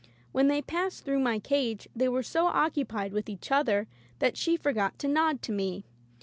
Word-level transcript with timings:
When 0.31 0.47
they 0.47 0.63
passed 0.63 1.05
through 1.05 1.19
my 1.19 1.37
cage 1.37 1.87
they 1.95 2.09
were 2.09 2.23
so 2.23 2.47
occupied 2.47 3.13
with 3.13 3.29
each 3.29 3.51
other 3.51 3.87
that 4.17 4.35
she 4.35 4.57
forgot 4.57 4.97
to 4.97 5.07
nod 5.07 5.43
to 5.43 5.51
me. 5.51 5.83